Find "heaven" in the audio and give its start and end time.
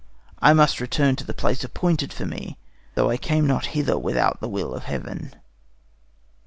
4.85-5.35